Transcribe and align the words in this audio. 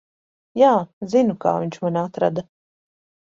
Jā, 0.59 0.69
zinu, 1.11 1.35
kā 1.45 1.53
viņš 1.65 1.77
mani 1.85 2.01
atrada. 2.03 2.45